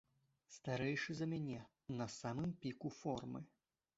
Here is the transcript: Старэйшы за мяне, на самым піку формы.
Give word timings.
Старэйшы 0.53 1.15
за 1.19 1.27
мяне, 1.33 1.59
на 1.99 2.07
самым 2.15 2.57
піку 2.63 2.93
формы. 3.01 3.45